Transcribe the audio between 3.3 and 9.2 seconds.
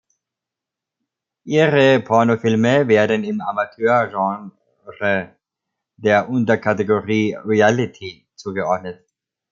Amateur-Genre der Unterkategorie „Reality“ zugeordnet.